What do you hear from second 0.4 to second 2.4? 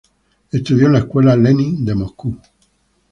Estudió en la Escuela Lenin de Moscú.